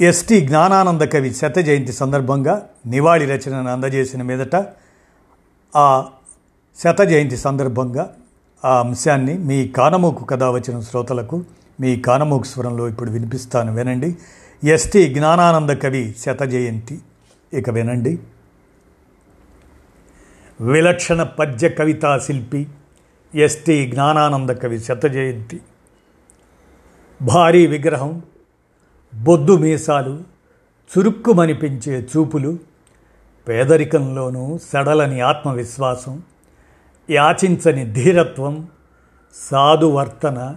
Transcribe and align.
ST 0.00 0.40
Gnanananda 0.40 1.00
కవి 1.00 1.34
శత 1.34 1.58
జయంతి 1.58 1.92
సందర్భంగా 1.92 2.68
నివాళి 2.86 3.26
రచనను 3.26 3.72
అందజేసిన 3.72 4.22
మీదట 4.22 4.66
ఆ 5.76 6.04
శత 6.78 7.02
జయంతి 7.02 7.36
సందర్భంగా 7.36 8.16
ఆ 8.64 8.80
అంశాన్ని 8.80 9.38
మీ 9.38 9.68
కానమూకు 9.68 10.24
కథ 10.24 10.42
వచ్చిన 10.42 10.80
శ్రోతలకు 10.80 11.44
మీ 11.80 11.96
కానమూకు 11.96 12.44
స్వరంలో 12.44 12.88
ఇప్పుడు 12.88 13.10
వినిపిస్తాను 13.10 13.74
వినండి. 13.74 14.16
ఎస్టి 14.64 15.14
జ్ఞానానంద 15.14 15.70
కవి 15.70 16.14
శత 16.18 16.42
జయంతి 16.42 16.98
ఇక 17.52 17.70
వినండి. 17.70 18.18
విలక్షణ 20.60 21.22
పద్య 21.22 21.68
కవితా 21.68 22.18
శిల్పి 22.18 22.68
ఎస్టి 23.34 23.90
జ్ఞానానంద 23.90 24.50
కవి 24.50 24.80
శత 24.80 25.06
జయంతి. 25.06 25.60
భారీ 27.22 27.66
విగ్రహం 27.66 28.22
బొద్దు 29.14 29.56
మీసాలు 29.56 30.22
చురుక్కుమనిపించే 30.92 32.08
చూపులు 32.16 32.58
పేదరికంలోనూ 33.48 34.58
సడలని 34.58 35.20
ఆత్మవిశ్వాసం 35.20 36.22
యాచించని 37.10 37.92
ధీరత్వం 37.92 38.68
సాధువర్తన 39.34 40.56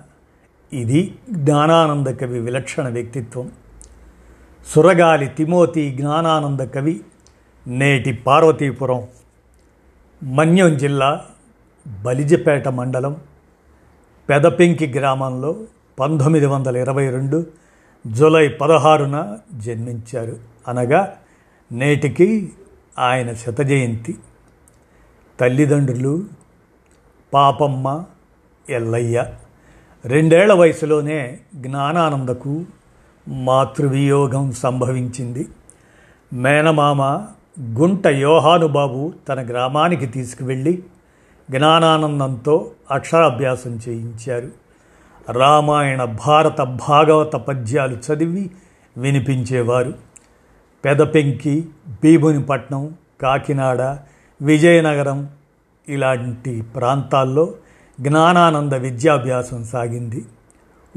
ఇది 0.74 1.16
జ్ఞానానంద 1.30 2.08
కవి 2.08 2.40
విలక్షణ 2.40 2.90
వ్యక్తిత్వం. 2.90 3.52
సురగాలి 4.68 5.28
తిమోతి 5.28 5.92
జ్ఞానానంద 5.92 6.60
కవి 6.60 7.02
నేటి 7.68 8.14
పార్వతీపురం. 8.14 9.08
మన్యం 10.24 10.78
జిల్లా 10.78 11.26
బలిజపేట 12.02 12.68
మండలం 12.68 13.18
పెదపెంకి 14.30 14.88
గ్రామంలో 14.88 15.56
పంతొమ్మిది 16.00 16.46
వందల 16.46 16.78
ఇరవై 16.78 17.10
రెండు 17.10 17.46
జూలై 18.08 18.48
పదహారున 18.48 19.38
జన్మించారు. 19.54 20.38
అనగా 20.68 21.18
నేటికి 21.72 22.52
ఆయన 23.00 23.34
శతజయంతి. 23.34 24.18
తల్లిదండ్రులు 25.40 26.24
పాపమ్మ 27.34 28.04
ఎల్లయ్య. 28.70 29.26
రెండేళ్ళ 30.06 30.54
వయసులోనే 30.54 31.40
జ్ఞానానందకు 31.56 32.66
మాతృవియోగం 33.28 34.52
సంభవించింది. 34.52 35.48
మేనమామ 36.34 37.02
గుంట 37.62 38.08
యోహానుబాబు 38.08 39.14
తన 39.30 39.50
గ్రామానికి 39.50 40.06
తీసుకువెళ్ళి 40.06 40.84
జ్ఞానానందంతో 41.52 42.72
అక్షరాభ్యాసం 42.92 43.80
చేయించారు. 43.90 44.63
రామాయణ 45.30 46.04
భారత 46.04 46.62
భాగవత 46.62 47.36
పద్యాలు 47.36 47.98
చదివి 47.98 48.52
వినిపించేవారు. 48.98 49.94
పెదపెంకి 50.86 51.68
భీమునిపట్నం 52.04 52.94
కాకినాడ 53.22 53.82
విజయనగరం 54.42 55.30
ఇలాంటి 55.90 56.62
ప్రాంతాల్లో 56.62 57.54
జ్ఞానానంద 58.00 58.74
విద్యాభ్యాసం 58.74 59.64
సాగింది. 59.64 60.26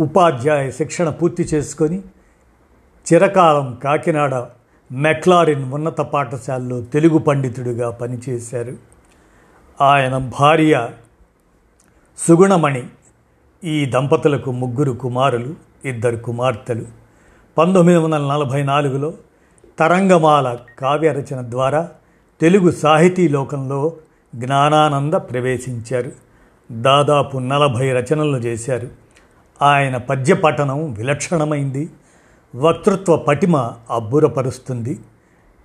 ఉపాధ్యాయ 0.00 0.70
శిక్షణ 0.70 1.10
పూర్తి 1.10 1.42
చేసుకొని 1.42 2.02
చిరకాలం 3.12 3.78
కాకినాడ 3.84 4.34
మెక్లారిన్ 4.92 5.72
ఉన్నత 5.72 6.00
పాఠశాలలో 6.00 6.80
తెలుగు 6.80 7.18
పండితుడిగా 7.18 7.90
పనిచేశారు. 7.90 8.76
ఆయన 9.80 10.18
భార్య 10.18 10.88
సుగుణమణి 12.18 12.82
ఈ 13.66 13.86
దంపతులకు 13.86 14.52
ముగ్గురు 14.52 14.92
కుమారులు 14.92 15.54
ఇద్దరు 15.84 16.16
కుమార్తెలు. 16.16 16.84
పంతొమ్మిది 17.58 17.98
వందల 17.98 18.18
నలభై 18.18 18.62
నాలుగులో 18.62 19.12
తరంగమాల 19.78 20.58
కావ్య 20.78 21.12
రచన 21.12 21.40
ద్వారా 21.40 21.88
తెలుగు 22.40 22.70
సాహితీ 22.70 23.28
లోకంలో 23.28 23.92
జ్ఞానానంద 24.34 25.14
ప్రవేశించారు. 25.14 26.12
దాదాపు 26.72 27.38
నలభై 27.38 27.92
రచనలు 27.92 28.36
చేశారు. 28.36 28.88
ఆయన 29.62 29.96
పద్య 29.96 30.34
పఠనం 30.34 30.92
విలక్షణమైంది. 30.92 31.90
వక్తృత్వ 32.56 33.16
పటిమ 33.16 33.56
అబ్బురపరుస్తుంది. 33.90 35.00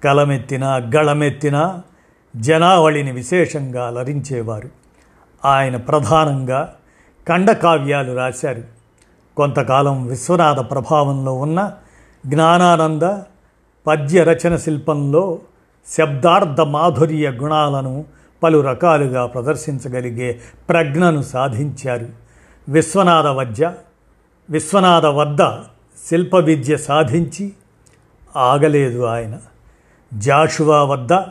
కలమెత్తినా 0.03 0.75
గళమెత్తిన 0.75 1.79
జనావళిని 2.35 3.11
విశేషంగా 3.11 3.87
అలరించేవారు 3.87 4.69
ఆయన 5.45 5.75
ప్రధానంగా 5.75 6.75
ఖండకావ్యాలు 7.27 8.17
రాశారు. 8.17 8.63
కొంతకాలం 9.37 10.07
విశ్వనాథ 10.07 10.59
ప్రభావంలో 10.59 11.33
ఉన్న 11.33 11.73
జ్ఞానానంద 12.25 13.03
పద్య 13.87 14.23
రచన 14.23 14.55
శిల్పంలో 14.55 15.39
శబ్దార్థ 15.97 16.61
మాధుర్య 16.61 17.29
గుణాలను 17.29 18.05
పలు 18.43 18.57
రకాలుగా 18.57 19.25
ప్రదర్శించగలిగే 19.25 20.39
ప్రజ్ఞను 20.69 21.21
సాధించారు. 21.21 22.07
విశ్వనాథ 22.69 23.27
వద్య 23.27 23.73
విశ్వనాథ 24.49 25.05
వద్ద 25.05 25.37
శిల్ప 26.09 26.35
విద్య 26.35 26.77
సాధించి 26.77 27.53
ఆగలేదు 28.35 29.03
ఆయన. 29.03 29.37
జాషువా 30.13 30.83
వద్ద 30.83 31.23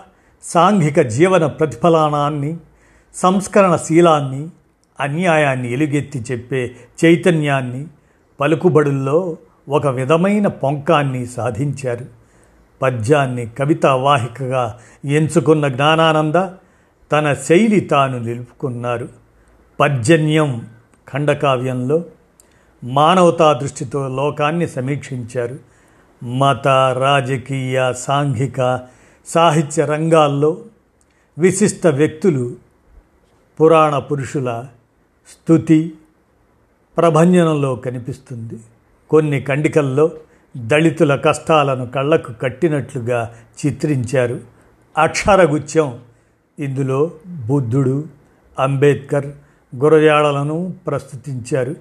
సాంఘిక 0.43 1.01
జీవన 1.01 1.47
ప్రతిఫలనాన్ని 1.47 2.57
సంస్కరణ 3.15 3.77
శీలాన్ని 3.77 4.49
అన్యాయాన్ని 5.00 5.72
ఎలుగెత్తి 5.72 6.25
చెప్పే 6.33 6.77
చైతన్యాన్ని 7.05 7.87
పలుకుబడుల్లో 8.41 9.37
ఒక 9.69 9.87
విధమైన 9.87 10.47
పొంకాన్ని 10.47 11.27
సాధించారు. 11.27 12.06
పద్యాన్ని 12.83 13.47
కవితా 13.47 13.94
వాహికగా 13.94 14.78
ఎంచుకున్న 15.05 15.69
జ్ఞానానంద 15.69 16.34
తన 17.12 17.34
శైలి 17.34 17.81
తాను 17.81 18.19
నిలుపుకున్నారు. 18.19 19.09
పర్జన్యం 19.81 20.66
ఖండకావ్యంలో 21.12 22.05
మానవతా 22.84 23.53
దృష్టితో 23.53 24.09
లోకాన్ని 24.09 24.69
సమీక్షించారు. 24.69 25.59
మత 26.25 26.69
రాజకీయ 26.99 27.93
సాంఘిక 27.93 28.81
సాహిత్య 29.27 29.84
రంగాల్లో 29.84 30.59
విశిష్ట 31.39 31.87
వ్యక్తులు 31.87 32.56
పురాణ 33.60 33.99
పురుషుల 33.99 34.66
స్థుతి 35.30 35.94
ప్రభంజనంలో 36.96 37.74
కనిపిస్తుంది. 37.74 38.60
కొన్ని 39.10 39.41
కండికల్లో 39.41 40.10
దళితుల 40.56 41.16
కష్టాలను 41.16 41.86
కళ్ళకు 41.86 42.32
కట్టినట్లుగా 42.32 43.34
చిత్రించారు. 43.66 44.41
అక్షరగుచ్ఛం 44.98 45.98
ఇందులో 46.58 47.10
బుద్ధుడు 47.46 48.04
అంబేద్కర్ 48.58 49.26
గురజాడలను 49.76 50.74
ప్రస్తుతించారు. 50.86 51.72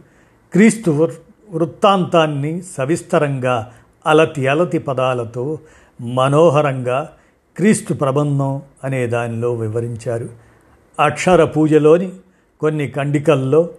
క్రీస్తు 0.53 1.09
వృత్తాంతాన్ని 1.51 2.61
సవిస్తరంగా 2.61 3.71
అలతి 4.05 4.47
అలతి 4.47 4.77
పదాలతో 4.77 5.59
మనోహరంగా 6.01 7.09
క్రీస్తు 7.57 7.93
ప్రబంధం 7.93 8.61
అనే 8.83 9.07
దానిలో 9.07 9.53
వివరించారు. 9.53 10.29
అక్షర 10.99 11.43
పూజలోని 11.43 12.11
కొన్ని 12.59 12.87
ఖండికల్లో 12.87 13.69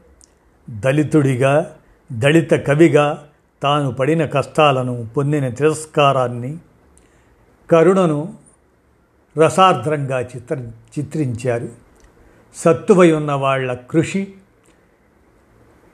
దళితుడిగా 0.70 1.76
దళిత 2.12 2.52
కవిగా 2.52 3.28
తాను 3.62 3.92
పడిన 3.92 4.24
కష్టాలను 4.26 5.08
పొందిన 5.16 5.48
తిరస్కారాన్ని 5.48 6.58
కరుణను 7.70 8.34
రసార్ద్రంగా 9.38 10.20
చిత్ర 10.20 10.58
చిత్రించారు. 10.98 11.68
సత్తువై 12.54 13.12
ఉన్న 13.12 13.32
వాళ్ళ 13.32 13.74
కృషి 13.74 14.34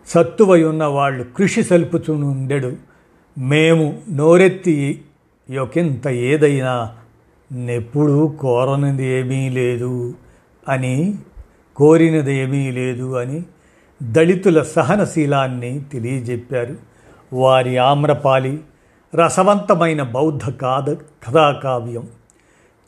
సత్తువై 0.06 0.62
ఉన్న 0.65 0.85
వాళ్ళు 0.85 1.25
కృషి 1.25 1.62
సల్పుచునుండెడు. 1.62 2.77
మేము 3.39 4.03
నోరెత్తి 4.11 5.05
యొకింత 5.50 6.09
ఏదైనా 6.09 6.97
నెప్పుడు 7.53 8.37
కోరనిది 8.41 9.06
ఏమీ 9.06 9.50
లేదు 9.50 10.15
అని 10.69 11.19
కోరినది 11.76 12.37
ఏమీ 12.37 12.70
లేదు 12.70 13.19
అని 13.19 13.43
దళితుల 14.02 14.62
సహనశీలాన్ని 14.62 15.81
తెలియజెప్పారు. 15.93 16.76
వారి 17.32 17.76
ఆమ్రపాలి 17.76 18.61
రసవంతమైన 19.14 20.02
బౌద్ధ 20.02 20.50
కాద 20.50 20.93
కథాకావ్యం 20.93 22.08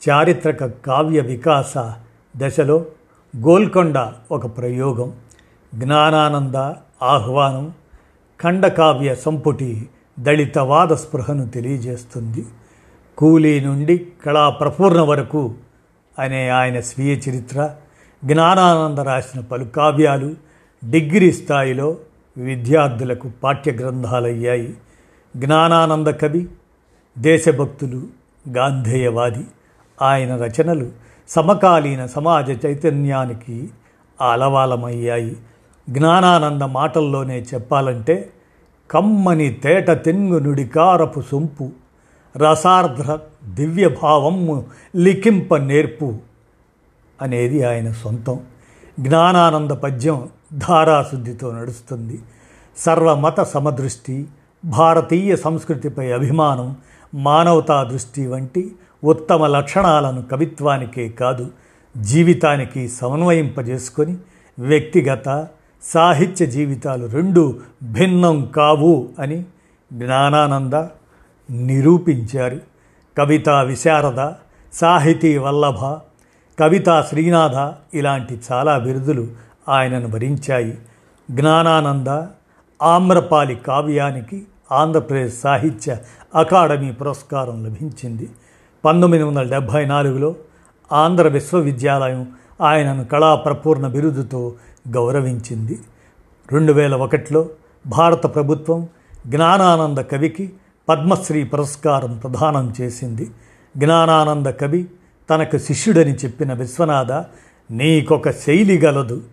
చారిత్రక 0.09 0.65
కావ్య 0.65 1.19
వికాస 1.19 1.73
దశలో 2.37 2.85
గోల్కొండ 3.37 4.11
ఒక 4.31 4.57
ప్రయోగం 4.57 5.13
జ్ఞానానంద 5.75 6.55
ఆహ్వానం 7.03 7.73
ఖండకావ్య 8.43 9.15
సంపుటి 9.15 9.89
దళితవాద 10.19 10.87
స్పృహను 10.87 11.49
తెలియజేస్తుంది. 11.49 12.45
కూలీ 13.17 13.59
నుండి 13.59 14.07
కళా 14.25 14.49
ప్రపూర్ణ 14.49 15.01
వరకు 15.01 15.53
అనే 16.19 16.49
ఆయన 16.49 16.79
స్వీయ 16.79 17.13
చరిత్ర 17.13 17.75
జ్ఞానానంద 18.23 18.99
రాసిన 18.99 19.41
పలు 19.41 19.65
కావ్యాలు 19.65 20.35
డిగ్రీ 20.89 21.31
స్థాయిలో 21.31 21.97
విద్యార్థులకు 22.37 23.31
పాఠ్య 23.43 23.71
గ్రంథాలయ్యాయి 23.71 24.77
జ్ఞానానంద 25.35 26.07
కవి 26.07 26.47
దేశభక్తులు 27.17 28.07
గాంధేయవాది. 28.49 29.45
ఆయన 30.01 30.35
రచనలు 30.35 30.91
సమకాలీన 31.29 32.05
సమాజ 32.05 32.65
చైతన్యానికి 32.65 33.69
అలవాలమయ్యాయి 34.21 35.35
జ్ఞానానంద 35.89 36.61
మాటల్లోనే 36.61 37.45
చెప్పాలంటే 37.53 38.29
కమ్మని 38.91 39.53
తేట 39.53 39.91
తెంగు 39.91 40.39
నుడికారపు 40.39 41.21
సొంపు 41.21 41.69
రసార్ధ్ర 42.37 43.19
దివ్యభావము 43.43 44.65
లిఖింప 44.95 45.55
నేర్పు 45.55 46.28
అనేది 47.21 47.63
ఆయన 47.63 47.91
సొంతం. 47.91 48.39
జ్ఞానానంద 48.99 49.71
పద్యం 49.71 50.29
ధారాశుద్ధితో 50.57 51.51
నడుస్తుంది. 51.51 52.19
సర్వమత 52.77 53.41
సమదృష్టి 53.41 54.27
భారతీయ 54.65 55.35
సంస్కృతిపై 55.35 56.11
అభిమానం 56.11 56.75
మానవతా 57.15 57.83
దృష్టి 57.83 58.27
వంటి 58.27 58.71
ఉత్తమ 59.03 59.47
లక్షణాలను 59.47 60.21
కవిత్వానికే 60.21 61.09
కాదు 61.09 61.51
జీవితానికి 61.97 62.89
సమన్వయింపజేసుకొని 62.89 64.17
వ్యక్తిగత 64.59 65.47
సాహిత్య 65.83 66.45
జీవితాలు 66.45 67.05
రెండు 67.05 67.59
భిన్నం 67.83 68.45
కావు 68.45 69.09
అని 69.19 69.45
జ్ఞానానంద 69.93 70.73
నిరూపించారు. 71.51 72.59
కవితా 73.17 73.61
విశారద 73.61 74.31
సాహితీ 74.73 75.37
వల్లభ 75.37 76.08
కవిత 76.59 77.05
శ్రీనాథ 77.09 77.73
ఇలాంటి 77.93 78.41
చాలా 78.51 78.77
బిరుదులు 78.77 79.27
ఆయనను 79.69 80.07
భరించాయి. 80.07 80.77
జ్ఞానానంద 81.31 82.21
ఆమ్రపాలి 82.81 83.55
కావ్యానికి 83.55 84.47
ఆంధ్రప్రదేశ్ 84.71 85.41
సాహిత్య 85.41 85.97
అకాడమీ 86.35 86.91
పురస్కారం 86.91 87.65
లభించింది. 87.65 88.29
పంతొమ్మిది 88.85 89.23
వందల 89.23 89.43
డెబ్భై 89.43 89.85
నాలుగులో 89.85 90.35
ఆంధ్ర 90.91 91.27
విశ్వవిద్యాలయం 91.27 92.31
ఆయనను 92.61 93.05
కళాప్రపూర్ణ 93.05 93.87
బిరుదుతో 93.87 94.53
గౌరవించింది. 94.89 95.79
రెండు 96.51 96.73
వేల 96.73 96.95
ఒకటిలో 96.95 97.49
భారత 97.87 98.35
ప్రభుత్వం 98.35 98.87
జ్ఞానానంద 99.27 99.97
కవికి 99.97 100.53
పద్మశ్రీ 100.89 101.43
పురస్కారం 101.43 102.17
ప్రదానం 102.17 102.73
చేసింది. 102.81 103.31
జ్ఞానానంద 103.77 104.47
కవి 104.47 104.87
తనకు 105.29 105.57
శిష్యుడని 105.57 106.13
చెప్పిన 106.13 106.53
విశ్వనాథ 106.53 107.11
నీకొక 107.71 108.29
శైలి 108.29 108.77
గలదు. 108.77 109.23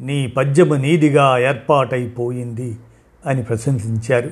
నీ 0.00 0.26
పద్యము 0.26 0.74
నీదిగా 0.74 1.38
ఏర్పాటైపోయింది 1.38 2.76
అని 3.26 3.42
ప్రశంసించారు. 3.42 4.30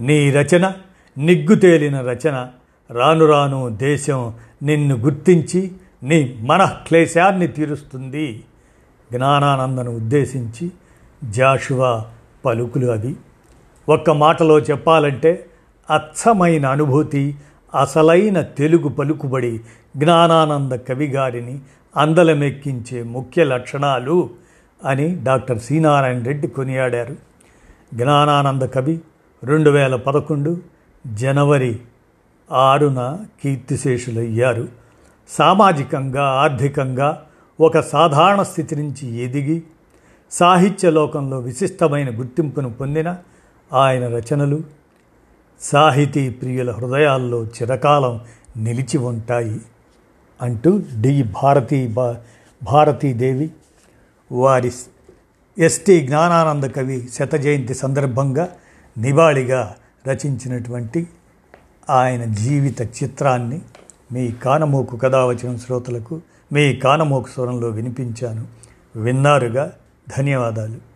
నీ 0.00 0.30
రచన 0.30 0.72
నిగ్గుతేలిన 1.18 2.00
రచన. 2.00 2.48
రాను 2.90 3.26
రాను 3.26 3.68
దేశం 3.68 4.34
నిన్ను 4.62 4.96
గుర్తించి 4.96 5.72
నీ 6.02 6.38
మనఃక్లేశాన్ని 6.40 7.48
తీరుస్తుంది 7.48 8.44
జ్ఞానానందను 9.12 9.90
ఉద్దేశించి 9.90 10.70
జాషువా 11.30 12.06
పలుకులు 12.44 12.86
అవి. 12.86 13.16
ఒక్క 13.88 14.10
మాటలో 14.10 14.58
చెప్పాలంటే 14.58 15.46
అచ్చమైన 15.90 16.66
అనుభూతి 16.66 17.34
అసలైన 17.74 18.40
తెలుగు 18.40 18.88
పలుకుబడి 18.88 19.60
జ్ఞానానంద 19.96 20.72
కవి 20.72 21.06
గారిని 21.06 21.60
అందలమెక్కించే 21.96 23.02
ముఖ్య 23.02 23.44
లక్షణాలు 23.44 24.30
అని 24.84 25.22
డాక్టర్ 25.22 25.58
శ్రీనారాయణ 25.58 26.22
రెడ్డి 26.22 26.48
కొనియాడారు. 26.48 27.16
జ్ఞానానంద 27.94 28.62
కవి 28.62 29.00
రెండు 29.44 29.70
వేల 29.70 29.96
పదకొండు 29.96 30.60
జనవరి 31.06 31.80
ఆరున 32.52 33.24
కీర్తిశేషులయ్యారు. 33.42 34.68
సామాజికంగా 35.28 36.22
ఆర్థికంగా 36.22 37.22
ఒక 37.60 37.80
సాధారణ 37.80 38.42
స్థితి 38.42 38.76
నుంచి 38.76 39.16
ఎదిగి 39.16 39.62
సాహిత్య 40.30 40.90
లోకంలో 40.90 41.38
విశిష్టమైన 41.38 42.18
గుర్తింపును 42.18 42.72
పొందిన 42.72 43.16
ఆయన 43.72 44.16
రచనలు 44.16 44.79
సాహితీ 45.60 46.30
ప్రియుల 46.30 46.70
హృదయాల్లో 46.70 47.44
చిరకాలం 47.44 48.20
నిలిచి 48.56 48.98
ఉంటాయి 48.98 49.60
అంటూ 50.42 50.80
డి. 51.00 51.22
భారతీ 51.22 51.88
బా 51.88 52.16
భారతీదేవి 52.62 53.50
వారి 54.32 54.72
ఎస్టీ 55.58 56.00
జ్ఞానానంద 56.00 56.64
కవి 56.64 57.08
శత 57.14 57.34
జయంతి 57.34 57.74
సందర్భంగా 57.74 58.48
నివాళిగా 58.98 59.74
రచించినటువంటి 60.08 61.06
ఆయన 61.90 62.24
జీవిత 62.24 62.82
చిత్రాన్ని 62.82 63.60
మీ 64.12 64.30
కానమోకు 64.30 64.96
కథావచనం 64.96 65.44
వచ్చిన 65.44 65.56
శ్రోతలకు 65.56 66.20
మీ 66.52 66.76
కానమోకు 66.76 67.28
స్వరంలో 67.28 67.68
వినిపించాను. 67.68 68.46
విన్నారుగా? 68.96 69.72
ధన్యవాదాలు. 70.18 70.89